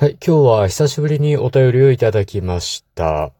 [0.00, 3.32] はい、今日は久しぶりにお便りをいただきました。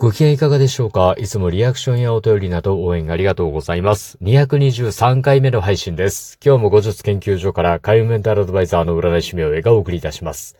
[0.00, 1.14] ご機嫌いかがでしょうか？
[1.16, 4.18] いつもリアクションやお便りなど応援ありがとうございます。
[4.20, 6.40] 223回目の配信です。
[6.44, 10.56] 今日も後日研究所から海運メンタルアドバイザーの占い師名がお送りいたします。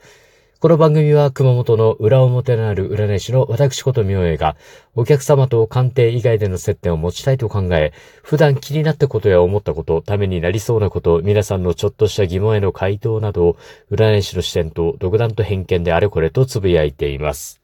[0.64, 4.56] この番組は熊本の裏表のある占い師の私こと明恵が
[4.94, 7.92] お客様と鑑定以外での接点を持ちたいと考え、
[8.22, 13.56] 普段気になったことや思ったこと、ためになりそうなこと、皆さんのちょっとした疑問への回答などを
[13.90, 17.60] 占い師の視点と独断と偏見であれこれとつぶやいています。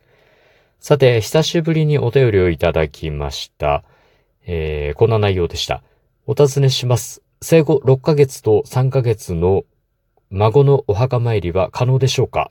[0.79, 3.83] さて、久しぶりにお便りをいただきました。
[4.45, 5.83] えー、こんな内容でした。
[6.27, 7.23] お尋ねします。
[7.41, 9.65] 生後6ヶ月と3ヶ月の
[10.29, 12.51] 孫のお墓参りは可能でしょうか？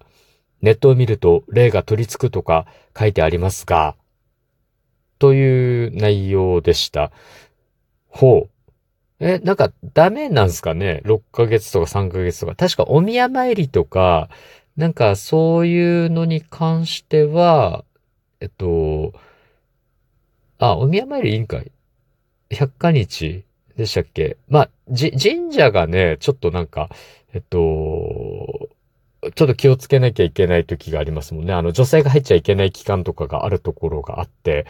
[0.61, 2.65] ネットを見ると霊が取り付くとか
[2.97, 3.95] 書いてありますが、
[5.19, 7.11] という内容でした。
[8.07, 8.49] ほう。
[9.19, 12.55] え、なんかダメなんすかね ?6 ヶ月とか3ヶ月とか。
[12.55, 14.29] 確かお宮参りとか、
[14.77, 17.83] なんかそういうのに関しては、
[18.39, 19.11] えっと、
[20.57, 21.71] あ、お宮参り委員会
[22.49, 23.43] 百0日
[23.75, 24.37] でしたっけ？
[24.47, 26.89] まあ、じ、神社がね、ちょっとなんか、
[27.33, 28.48] えっと、
[29.21, 31.53] ちょっと気をつけなきゃいけない時がありますもんね。
[31.53, 34.65] あの、女性が入っちゃいけない期間とかがあるところがあって、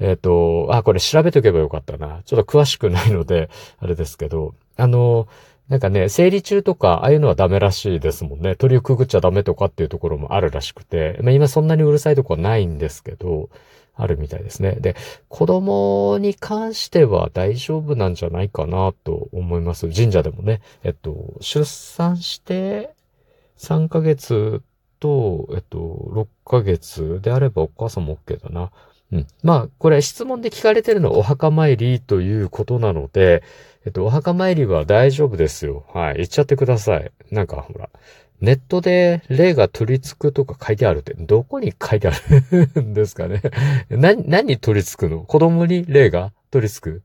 [0.00, 2.22] えっ、ー、と、あ、これ調べとけばよかったな。
[2.24, 5.28] ちょっと詳しくないので、 あれですけど、あの、
[5.68, 8.56] なんかね、生理中とか、ああいうのはダメらしいですもんね。
[8.56, 13.48] 鳥をくぐっちゃダメとかっていうところもあるらしくて、まあ今そんなにうるさいとこはないんですけど、
[13.94, 14.76] あるみたいですね。
[14.80, 14.96] で、
[15.28, 19.88] 子供に関しては大丈夫なんじゃないかなと思います。
[19.90, 22.90] 神社でもね、えっと、出産して、
[23.58, 24.62] 3ヶ月
[25.00, 25.78] と、えっと、
[26.12, 28.70] 6ヶ月であればお母さんも OK だな。
[29.12, 29.26] うん。
[29.42, 33.42] まあ、これ質問で聞かれてるのはお墓参りということなので、
[33.84, 35.84] えっと、お墓参りは大丈夫ですよ。
[35.92, 36.16] はい。
[36.16, 37.10] 言っちゃってください。
[37.30, 37.90] なんか、ほら、
[38.40, 42.12] ネットで霊が取り付くとか書いてあるって、どこに書いてあ
[42.74, 43.42] るんですかね
[43.90, 45.20] 何、何取り付くの？
[45.20, 47.02] 子供に霊が取り付く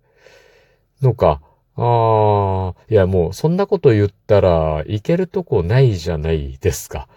[1.01, 1.41] のか。
[1.79, 7.07] ああ、いやもうそんなこと言ったらいけるとこないじゃないですか。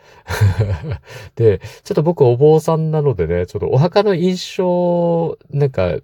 [1.35, 5.97] で、ちょっと僕お坊さんなのでね、ちょっとお墓の印象、なんか、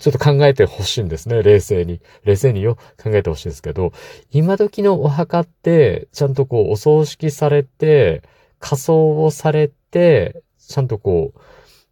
[0.00, 1.40] ちょっと考えてほしいんですね。
[1.44, 2.00] 冷静に。
[2.24, 3.92] 冷静によ、考えてほしいんですけど、
[4.32, 8.22] 今時のお墓って、ちゃんとこう、お葬式されて、
[8.58, 11.40] 仮装をされて、ちゃんとこう、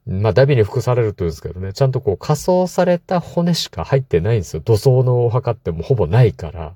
[0.06, 4.61] まあ、ダビに服されるというんですけどね、ちゃんとこう仮装された骨しか入ってないんですよ。
[4.61, 6.75] 土葬のお墓ってもうほぼないから。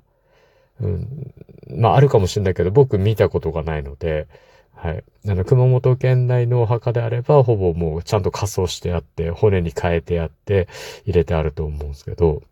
[0.81, 1.33] うん。
[1.69, 4.27] まあ、あるかもしれないけど、僕見たことがないので、
[4.73, 5.03] はい。
[5.27, 10.67] あの、熊本県内のお墓であれば、ほぼもうちゃんと仮装してあって、骨に変えてあって、
[11.05, 12.43] 入れてあると思うんですけど、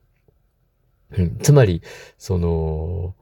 [1.17, 1.38] うん。
[1.39, 1.81] つまり、
[2.17, 3.13] その、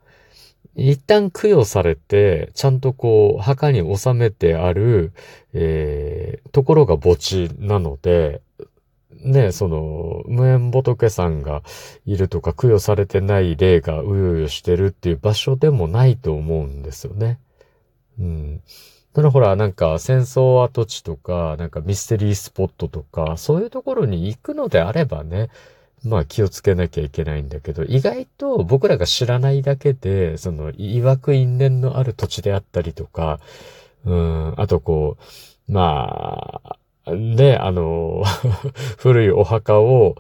[0.76, 5.12] 一旦供養されて、ちゃんとこう、墓に収めてある、
[5.54, 8.42] えー、ところが墓地なので、
[9.24, 11.62] ね、その、無縁仏さんが
[12.06, 17.38] いるとか、供養されてない霊がうようよしてるっていう場所でもないと思うんですよね。
[18.20, 18.62] うん。
[19.14, 25.50] だからほら、なんか戦争跡地とか、なんかミステリースポットとか、そういうところに行くのであればね、
[26.04, 33.40] まあ気をつけなきゃいけないんだけど、意外と僕らが知らないだけで、その、曰く因縁のある土地であったりとか、
[34.06, 35.18] うん、あとこ
[35.68, 38.24] う、まあ、ね、あの、
[38.98, 40.16] 古いお墓を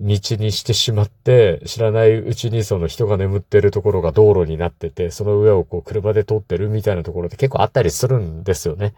[0.00, 8.94] 道にしてしまって、知らないうちにその人が眠ってるところが道路になってて、その上をこう車で通ってるみたいなところって結構あったりするんですよね。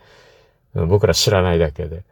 [0.74, 2.02] 僕ら知らないだけで。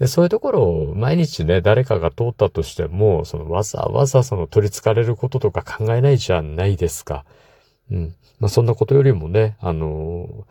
[0.00, 7.26] で、そういうところを毎日ね、誰かが通ったとしても、そのわざわざその取り憑かれることとか考えないじゃないですか。
[7.90, 8.14] うん。
[8.40, 10.46] まあ、そんなことよりもね、あの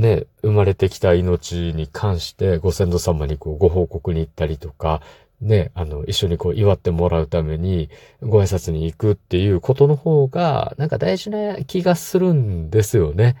[0.00, 5.00] ー、ね、生まれてきた命に関してご先祖様にこうご報告に行ったりとか、
[5.40, 7.88] ね、あの、一緒にこう祝ってもらうために
[8.20, 13.36] ご挨拶に行くっていうことの方が、なんか大事な気がするんですよね。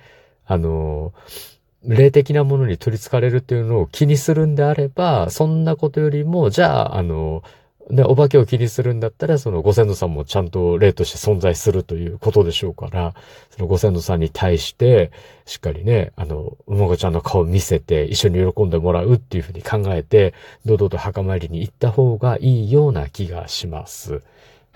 [0.46, 1.55] あのー
[1.86, 7.42] 霊的なものに取り憑かれるっていうのを気にするんであれば、そんなことよりも、じゃあ、あの、
[7.90, 13.14] ね、お化けを気にするんだったら、そのご先祖さんもちゃんと霊として存在するということでしょうから、
[13.50, 15.12] そのご先祖さんに対して、
[15.44, 20.34] しっかりね、あの、うもがちゃんの顔を見せて、一緒に喜んでもらうっていうふうに考えて、
[20.64, 24.22] 堂々と墓参りに行った方がいいような気がします。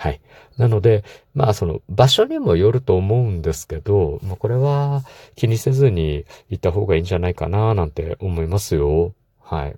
[0.00, 0.20] はい。
[0.56, 1.05] なので、
[1.35, 5.02] まあその場所にもよると思うんですけど、まあこれは
[5.37, 9.12] 気にせずに行った方がいいんじゃないかななんて思いますよ。
[9.43, 9.76] はい。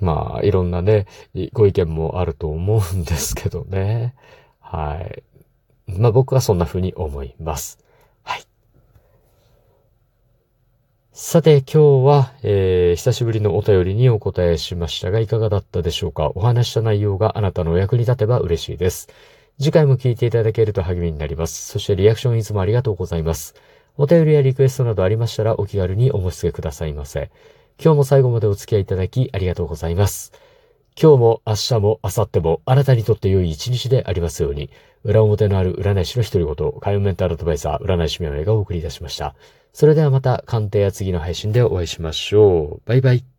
[0.00, 1.06] まあいろんなね、
[1.52, 4.16] ご意見もあると思うんですけどね。
[4.58, 5.22] はい。
[5.86, 7.78] まあ僕はそんな風に思います。
[8.24, 8.42] はい。
[11.18, 16.30] さて今日は、えー、久しぶりのお便りにお答えしましたがいかがだったでしょうか？
[16.34, 19.08] お話した内容があなたのお役に立てば嬉しいです。
[19.58, 21.68] 次回も聞いていただけると励みになります。
[21.68, 23.54] そしてリアクションいつもありがとうございます。
[23.96, 27.30] お便りやリクエストなどありましたらお気軽にお申し付けくださいませ。
[27.82, 30.34] 今日も最後までお付き合いいただきありがとうございます。
[31.00, 34.68] 今日も明日も明後日もあなたにとって良い一日でありますように、
[35.02, 39.34] 裏表のある占い師の独り言、海運メンタルアドバイザー、占い師名がお送りいたしました。
[39.76, 42.82] それではまた鑑定や次の配信でお会いしましょう。
[42.86, 43.35] バイバイ。